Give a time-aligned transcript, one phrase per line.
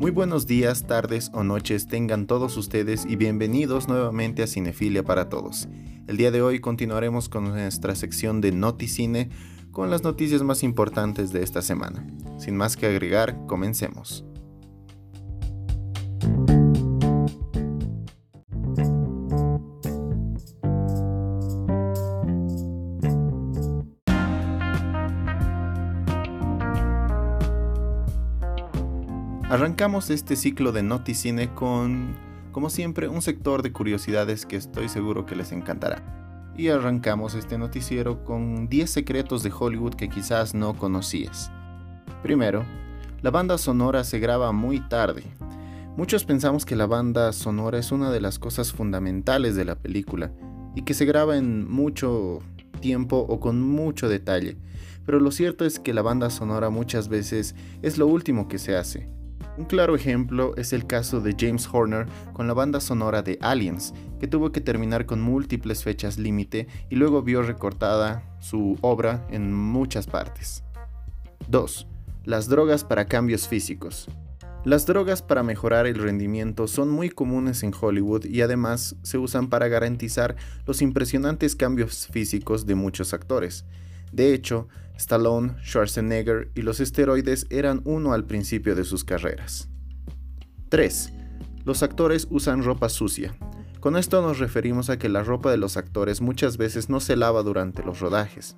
[0.00, 5.28] Muy buenos días, tardes o noches tengan todos ustedes y bienvenidos nuevamente a Cinefilia para
[5.28, 5.68] Todos.
[6.06, 9.28] El día de hoy continuaremos con nuestra sección de Noticine
[9.72, 12.06] con las noticias más importantes de esta semana.
[12.38, 14.24] Sin más que agregar, comencemos.
[29.50, 32.14] Arrancamos este ciclo de Noticine con,
[32.52, 36.52] como siempre, un sector de curiosidades que estoy seguro que les encantará.
[36.56, 41.50] Y arrancamos este noticiero con 10 secretos de Hollywood que quizás no conocías.
[42.22, 42.64] Primero,
[43.22, 45.24] la banda sonora se graba muy tarde.
[45.96, 50.30] Muchos pensamos que la banda sonora es una de las cosas fundamentales de la película
[50.76, 52.38] y que se graba en mucho
[52.78, 54.58] tiempo o con mucho detalle,
[55.04, 58.76] pero lo cierto es que la banda sonora muchas veces es lo último que se
[58.76, 59.08] hace.
[59.60, 63.92] Un claro ejemplo es el caso de James Horner con la banda sonora de Aliens,
[64.18, 69.52] que tuvo que terminar con múltiples fechas límite y luego vio recortada su obra en
[69.52, 70.64] muchas partes.
[71.48, 71.86] 2.
[72.24, 74.08] Las drogas para cambios físicos.
[74.64, 79.50] Las drogas para mejorar el rendimiento son muy comunes en Hollywood y además se usan
[79.50, 83.66] para garantizar los impresionantes cambios físicos de muchos actores.
[84.12, 89.68] De hecho, Stallone, Schwarzenegger y los esteroides eran uno al principio de sus carreras.
[90.68, 91.12] 3.
[91.64, 93.36] Los actores usan ropa sucia.
[93.80, 97.16] Con esto nos referimos a que la ropa de los actores muchas veces no se
[97.16, 98.54] lava durante los rodajes,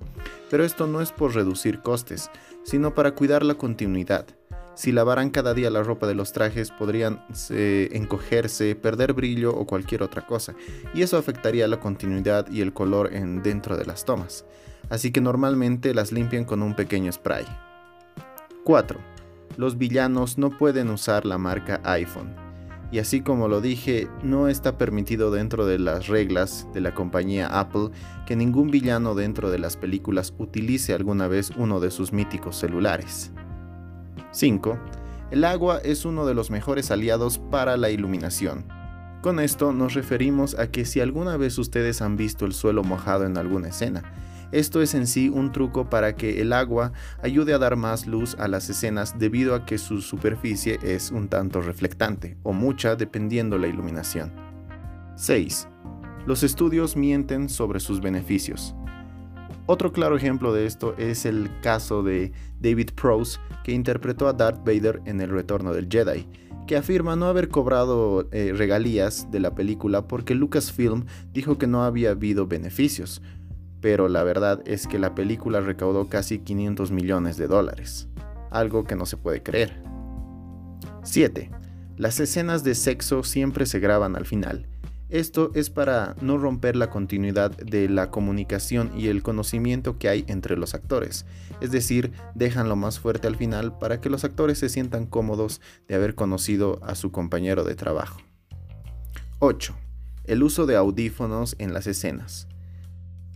[0.51, 2.29] pero esto no es por reducir costes,
[2.63, 4.25] sino para cuidar la continuidad.
[4.75, 9.65] Si lavaran cada día la ropa de los trajes podrían eh, encogerse, perder brillo o
[9.65, 10.55] cualquier otra cosa,
[10.93, 14.45] y eso afectaría la continuidad y el color en, dentro de las tomas
[14.89, 17.45] así que normalmente las limpian con un pequeño spray.
[18.63, 18.99] 4.
[19.57, 22.33] Los villanos no pueden usar la marca iPhone.
[22.91, 27.59] Y así como lo dije, no está permitido dentro de las reglas de la compañía
[27.59, 27.89] Apple
[28.27, 33.31] que ningún villano dentro de las películas utilice alguna vez uno de sus míticos celulares.
[34.31, 34.77] 5.
[35.31, 38.65] El agua es uno de los mejores aliados para la iluminación.
[39.23, 43.25] Con esto nos referimos a que si alguna vez ustedes han visto el suelo mojado
[43.25, 44.03] en alguna escena,
[44.53, 46.93] esto es en sí un truco para que el agua
[47.23, 51.27] ayude a dar más luz a las escenas debido a que su superficie es un
[51.27, 54.31] tanto reflectante, o mucha dependiendo la iluminación.
[55.15, 55.67] 6.
[56.27, 58.75] Los estudios mienten sobre sus beneficios.
[59.65, 64.63] Otro claro ejemplo de esto es el caso de David Prowse, que interpretó a Darth
[64.63, 66.27] Vader en El Retorno del Jedi,
[66.67, 71.83] que afirma no haber cobrado eh, regalías de la película porque Lucasfilm dijo que no
[71.83, 73.21] había habido beneficios,
[73.83, 78.07] pero la verdad es que la película recaudó casi 500 millones de dólares,
[78.49, 79.83] algo que no se puede creer.
[81.03, 81.51] 7.
[81.97, 84.67] Las escenas de sexo siempre se graban al final.
[85.09, 90.23] Esto es para no romper la continuidad de la comunicación y el conocimiento que hay
[90.29, 91.25] entre los actores,
[91.59, 95.59] es decir, dejan lo más fuerte al final para que los actores se sientan cómodos
[95.89, 98.21] de haber conocido a su compañero de trabajo.
[99.39, 99.75] 8.
[100.23, 102.47] El uso de audífonos en las escenas.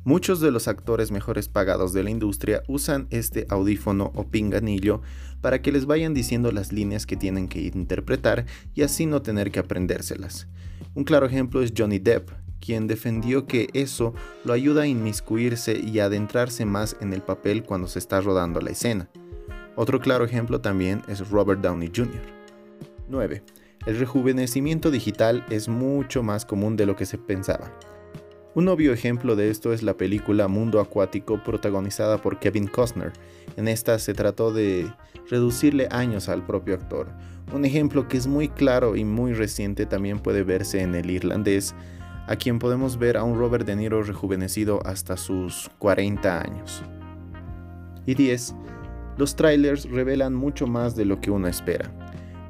[0.07, 5.01] Muchos de los actores mejores pagados de la industria usan este audífono o pinganillo
[5.41, 9.51] para que les vayan diciendo las líneas que tienen que interpretar y así no tener
[9.51, 10.47] que aprendérselas.
[10.95, 12.29] Un claro ejemplo es Johnny Depp,
[12.61, 14.13] quien defendió que eso
[14.45, 18.69] lo ayuda a inmiscuirse y adentrarse más en el papel cuando se está rodando la
[18.69, 19.09] escena.
[19.75, 22.21] Otro claro ejemplo también es Robert Downey Jr.
[23.09, 23.43] 9.
[23.85, 27.73] El rejuvenecimiento digital es mucho más común de lo que se pensaba.
[28.57, 33.13] Un obvio ejemplo de esto es la película Mundo Acuático protagonizada por Kevin Costner.
[33.55, 34.91] En esta se trató de
[35.29, 37.07] reducirle años al propio actor.
[37.53, 41.75] Un ejemplo que es muy claro y muy reciente también puede verse en El Irlandés,
[42.25, 46.81] a quien podemos ver a un Robert De Niro rejuvenecido hasta sus 40 años.
[48.07, 48.55] Y 10.
[49.17, 51.91] Los trailers revelan mucho más de lo que uno espera.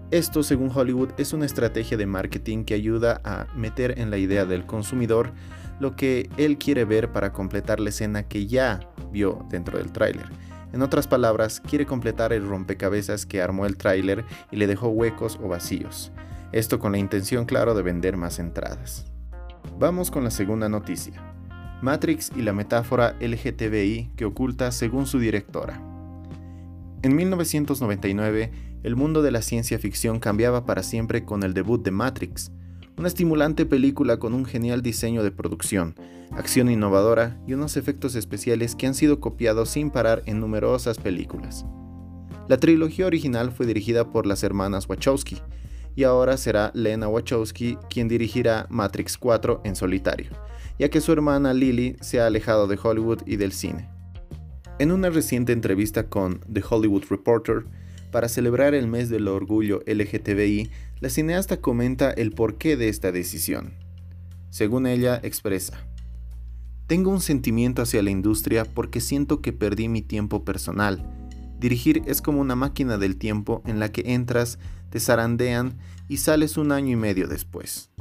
[0.09, 4.45] Esto, según Hollywood, es una estrategia de marketing que ayuda a meter en la idea
[4.45, 5.33] del consumidor
[5.81, 8.79] lo que él quiere ver para completar la escena que ya
[9.11, 10.25] vio dentro del tráiler.
[10.71, 15.37] En otras palabras, quiere completar el rompecabezas que armó el tráiler y le dejó huecos
[15.43, 16.13] o vacíos.
[16.53, 19.11] Esto con la intención claro de vender más entradas.
[19.77, 21.21] Vamos con la segunda noticia.
[21.81, 25.81] Matrix y la metáfora LGTBI que oculta según su directora.
[27.03, 28.51] En 1999,
[28.83, 32.51] el mundo de la ciencia ficción cambiaba para siempre con el debut de Matrix,
[32.97, 35.95] una estimulante película con un genial diseño de producción,
[36.31, 41.65] acción innovadora y unos efectos especiales que han sido copiados sin parar en numerosas películas.
[42.47, 45.37] La trilogía original fue dirigida por las hermanas Wachowski,
[45.95, 50.29] y ahora será Lena Wachowski quien dirigirá Matrix 4 en solitario,
[50.79, 53.89] ya que su hermana Lily se ha alejado de Hollywood y del cine.
[54.79, 57.65] En una reciente entrevista con The Hollywood Reporter,
[58.11, 60.69] para celebrar el mes del orgullo LGTBI,
[60.99, 63.73] la cineasta comenta el porqué de esta decisión.
[64.49, 65.85] Según ella, expresa,
[66.87, 71.05] Tengo un sentimiento hacia la industria porque siento que perdí mi tiempo personal.
[71.59, 74.57] Dirigir es como una máquina del tiempo en la que entras,
[74.89, 75.77] te zarandean
[76.07, 77.91] y sales un año y medio después.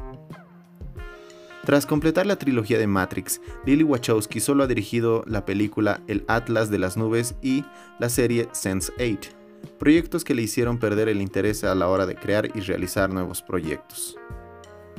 [1.66, 6.70] Tras completar la trilogía de Matrix, Lily Wachowski solo ha dirigido la película El Atlas
[6.70, 7.64] de las Nubes y
[7.98, 9.30] la serie Sense8,
[9.78, 13.42] proyectos que le hicieron perder el interés a la hora de crear y realizar nuevos
[13.42, 14.16] proyectos.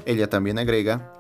[0.06, 1.14] Ella también agrega,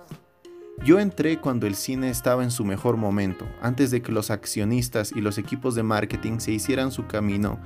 [0.83, 5.11] yo entré cuando el cine estaba en su mejor momento, antes de que los accionistas
[5.11, 7.59] y los equipos de marketing se hicieran su camino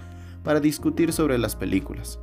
[0.44, 2.20] para discutir sobre las películas.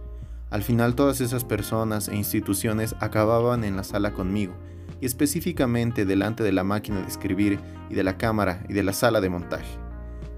[0.51, 4.55] Al final todas esas personas e instituciones acababan en la sala conmigo,
[5.01, 7.61] y específicamente delante de la máquina de escribir
[7.91, 9.79] y de la cámara y de la sala de montaje.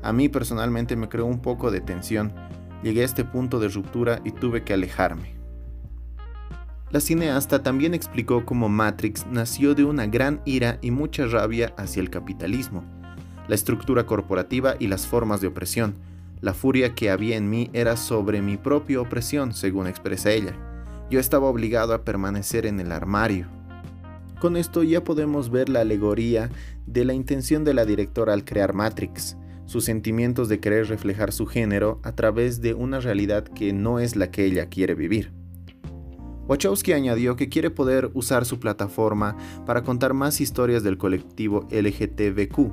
[0.02, 2.32] A mí personalmente me creó un poco de tensión,
[2.82, 5.34] llegué a este punto de ruptura y tuve que alejarme.
[6.90, 12.00] La cineasta también explicó cómo Matrix nació de una gran ira y mucha rabia hacia
[12.00, 12.84] el capitalismo,
[13.46, 15.94] la estructura corporativa y las formas de opresión.
[16.40, 20.54] La furia que había en mí era sobre mi propia opresión, según expresa ella.
[21.10, 23.46] Yo estaba obligado a permanecer en el armario,
[24.40, 26.48] con esto ya podemos ver la alegoría
[26.86, 29.36] de la intención de la directora al crear Matrix,
[29.70, 34.16] sus sentimientos de querer reflejar su género a través de una realidad que no es
[34.16, 35.32] la que ella quiere vivir.
[36.48, 39.36] Wachowski añadió que quiere poder usar su plataforma
[39.66, 42.72] para contar más historias del colectivo LGTBQ,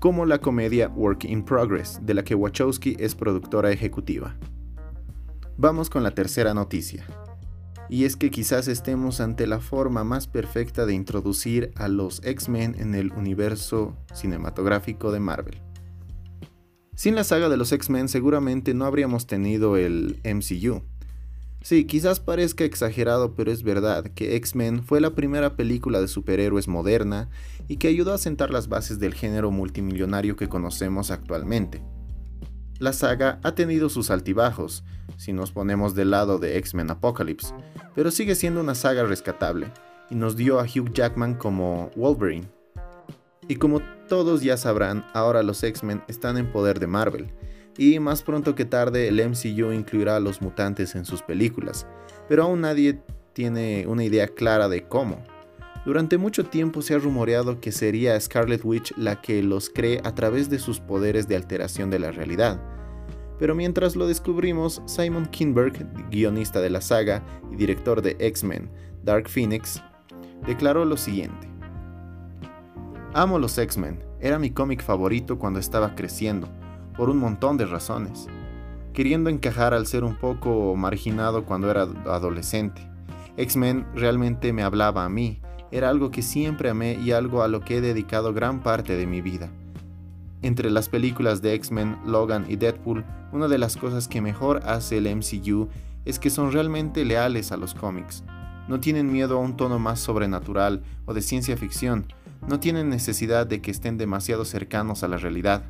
[0.00, 4.36] como la comedia Work in Progress, de la que Wachowski es productora ejecutiva.
[5.56, 7.06] Vamos con la tercera noticia
[7.88, 12.76] y es que quizás estemos ante la forma más perfecta de introducir a los X-Men
[12.78, 15.62] en el universo cinematográfico de Marvel.
[16.98, 20.82] Sin la saga de los X-Men seguramente no habríamos tenido el MCU.
[21.62, 26.66] Sí, quizás parezca exagerado, pero es verdad que X-Men fue la primera película de superhéroes
[26.66, 27.28] moderna
[27.68, 31.84] y que ayudó a sentar las bases del género multimillonario que conocemos actualmente.
[32.80, 34.82] La saga ha tenido sus altibajos,
[35.18, 37.54] si nos ponemos del lado de X-Men Apocalypse,
[37.94, 39.70] pero sigue siendo una saga rescatable,
[40.10, 42.57] y nos dio a Hugh Jackman como Wolverine.
[43.48, 47.32] Y como todos ya sabrán, ahora los X-Men están en poder de Marvel,
[47.78, 51.86] y más pronto que tarde el MCU incluirá a los mutantes en sus películas,
[52.28, 53.00] pero aún nadie
[53.32, 55.22] tiene una idea clara de cómo.
[55.86, 60.14] Durante mucho tiempo se ha rumoreado que sería Scarlet Witch la que los cree a
[60.14, 62.60] través de sus poderes de alteración de la realidad.
[63.38, 68.68] Pero mientras lo descubrimos, Simon Kinberg, guionista de la saga y director de X-Men
[69.04, 69.80] Dark Phoenix,
[70.46, 71.57] declaró lo siguiente.
[73.14, 76.46] Amo los X-Men, era mi cómic favorito cuando estaba creciendo,
[76.94, 78.26] por un montón de razones.
[78.92, 82.86] Queriendo encajar al ser un poco marginado cuando era adolescente.
[83.38, 85.40] X-Men realmente me hablaba a mí,
[85.72, 89.06] era algo que siempre amé y algo a lo que he dedicado gran parte de
[89.06, 89.50] mi vida.
[90.42, 94.98] Entre las películas de X-Men, Logan y Deadpool, una de las cosas que mejor hace
[94.98, 95.68] el MCU
[96.04, 98.22] es que son realmente leales a los cómics.
[98.68, 102.06] No tienen miedo a un tono más sobrenatural o de ciencia ficción,
[102.46, 105.64] no tienen necesidad de que estén demasiado cercanos a la realidad.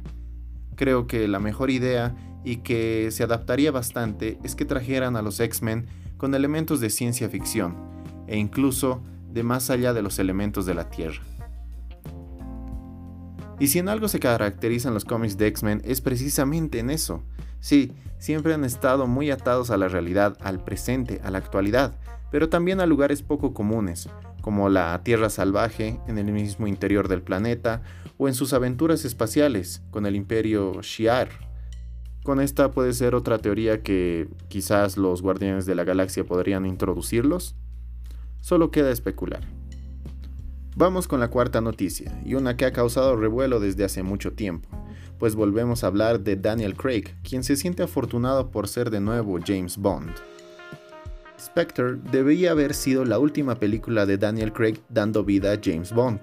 [0.76, 5.40] Creo que la mejor idea y que se adaptaría bastante es que trajeran a los
[5.40, 7.76] X-Men con elementos de ciencia ficción
[8.26, 11.22] e incluso de más allá de los elementos de la Tierra.
[13.60, 17.24] Y si en algo se caracterizan los cómics de X-Men es precisamente en eso.
[17.60, 21.96] Sí, siempre han estado muy atados a la realidad, al presente, a la actualidad,
[22.30, 24.08] pero también a lugares poco comunes,
[24.48, 27.82] como la Tierra salvaje, en el mismo interior del planeta,
[28.16, 31.28] o en sus aventuras espaciales con el imperio Shi'ar.
[32.24, 37.56] Con esta puede ser otra teoría que quizás los Guardianes de la Galaxia podrían introducirlos.
[38.40, 39.42] Solo queda especular.
[40.74, 44.70] Vamos con la cuarta noticia, y una que ha causado revuelo desde hace mucho tiempo,
[45.18, 49.38] pues volvemos a hablar de Daniel Craig, quien se siente afortunado por ser de nuevo
[49.46, 50.14] James Bond.
[51.40, 56.20] Spectre debía haber sido la última película de Daniel Craig dando vida a James Bond.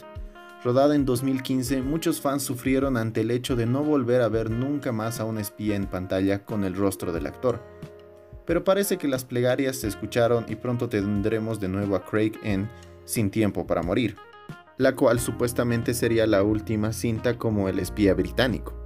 [0.63, 4.91] Rodada en 2015, muchos fans sufrieron ante el hecho de no volver a ver nunca
[4.91, 7.61] más a un espía en pantalla con el rostro del actor.
[8.45, 12.69] Pero parece que las plegarias se escucharon y pronto tendremos de nuevo a Craig en
[13.05, 14.17] Sin tiempo para morir,
[14.77, 18.84] la cual supuestamente sería la última cinta como el espía británico.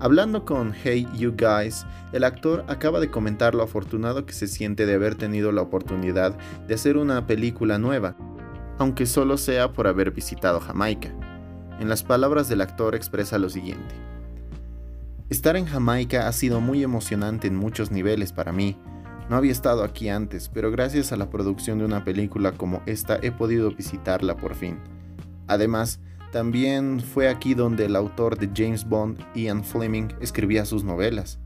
[0.00, 4.86] Hablando con Hey You Guys, el actor acaba de comentar lo afortunado que se siente
[4.86, 6.38] de haber tenido la oportunidad
[6.68, 8.16] de hacer una película nueva,
[8.78, 11.08] aunque solo sea por haber visitado Jamaica.
[11.80, 13.96] En las palabras del actor expresa lo siguiente.
[15.30, 18.76] Estar en Jamaica ha sido muy emocionante en muchos niveles para mí.
[19.28, 23.18] No había estado aquí antes, pero gracias a la producción de una película como esta
[23.20, 24.78] he podido visitarla por fin.
[25.48, 25.98] Además,
[26.32, 31.38] también fue aquí donde el autor de James Bond, Ian Fleming, escribía sus novelas.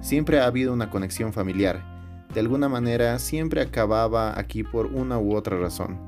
[0.00, 1.84] Siempre ha habido una conexión familiar.
[2.32, 5.98] De alguna manera siempre acababa aquí por una u otra razón.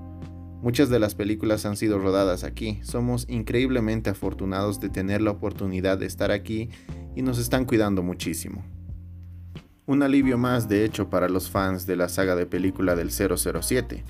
[0.63, 2.81] Muchas de las películas han sido rodadas aquí.
[2.83, 6.69] Somos increíblemente afortunados de tener la oportunidad de estar aquí
[7.17, 8.65] y nos están cuidando muchísimo.
[9.87, 14.05] Un alivio más de hecho para los fans de la saga de película del 007,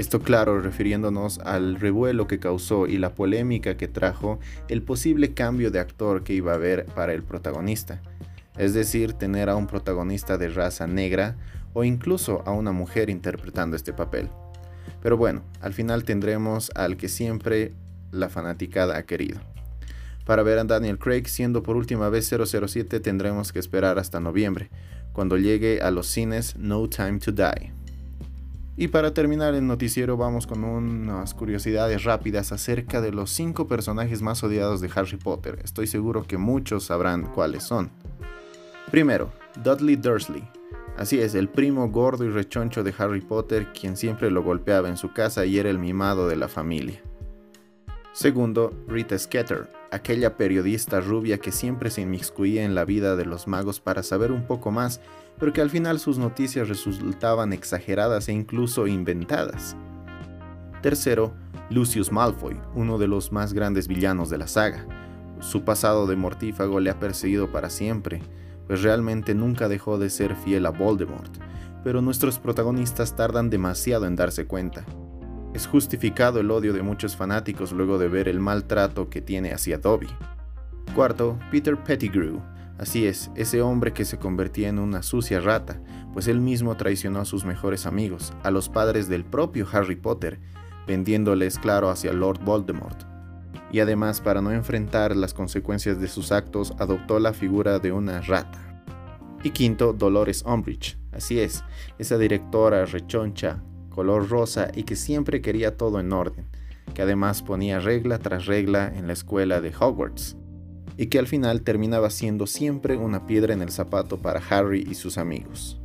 [0.00, 4.38] esto claro refiriéndonos al revuelo que causó y la polémica que trajo
[4.68, 8.00] el posible cambio de actor que iba a haber para el protagonista,
[8.56, 11.36] es decir, tener a un protagonista de raza negra
[11.74, 14.30] o incluso a una mujer interpretando este papel.
[15.02, 17.74] Pero bueno, al final tendremos al que siempre
[18.10, 19.38] la fanaticada ha querido.
[20.24, 24.70] Para ver a Daniel Craig siendo por última vez 007 tendremos que esperar hasta noviembre,
[25.12, 27.79] cuando llegue a los cines No Time to Die.
[28.80, 34.22] Y para terminar el noticiero vamos con unas curiosidades rápidas acerca de los 5 personajes
[34.22, 35.58] más odiados de Harry Potter.
[35.62, 37.90] Estoy seguro que muchos sabrán cuáles son.
[38.90, 39.32] Primero,
[39.62, 40.48] Dudley Dursley.
[40.96, 44.96] Así es, el primo gordo y rechoncho de Harry Potter, quien siempre lo golpeaba en
[44.96, 47.02] su casa y era el mimado de la familia.
[48.12, 53.46] Segundo, Rita Skeeter, aquella periodista rubia que siempre se inmiscuía en la vida de los
[53.46, 55.00] magos para saber un poco más
[55.40, 59.74] pero que al final sus noticias resultaban exageradas e incluso inventadas.
[60.82, 61.32] Tercero,
[61.70, 64.86] Lucius Malfoy, uno de los más grandes villanos de la saga.
[65.40, 68.20] Su pasado de mortífago le ha perseguido para siempre,
[68.66, 71.32] pues realmente nunca dejó de ser fiel a Voldemort,
[71.82, 74.84] pero nuestros protagonistas tardan demasiado en darse cuenta.
[75.54, 79.78] Es justificado el odio de muchos fanáticos luego de ver el maltrato que tiene hacia
[79.78, 80.08] Dobby.
[80.94, 82.40] Cuarto, Peter Pettigrew,
[82.80, 85.78] Así es, ese hombre que se convertía en una sucia rata,
[86.14, 90.40] pues él mismo traicionó a sus mejores amigos, a los padres del propio Harry Potter,
[90.86, 93.02] vendiéndoles claro hacia Lord Voldemort.
[93.70, 98.22] Y además, para no enfrentar las consecuencias de sus actos, adoptó la figura de una
[98.22, 98.82] rata.
[99.42, 100.96] Y quinto, Dolores Umbridge.
[101.12, 101.62] Así es,
[101.98, 106.46] esa directora rechoncha, color rosa y que siempre quería todo en orden,
[106.94, 110.36] que además ponía regla tras regla en la escuela de Hogwarts
[110.96, 114.94] y que al final terminaba siendo siempre una piedra en el zapato para Harry y
[114.94, 115.80] sus amigos.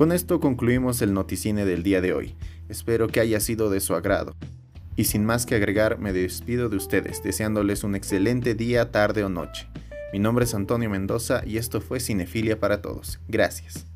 [0.00, 2.34] Con esto concluimos el noticine del día de hoy.
[2.70, 4.34] Espero que haya sido de su agrado.
[4.96, 9.28] Y sin más que agregar, me despido de ustedes, deseándoles un excelente día, tarde o
[9.28, 9.68] noche.
[10.12, 13.20] Mi nombre es Antonio Mendoza y esto fue Cinefilia para Todos.
[13.28, 13.89] Gracias.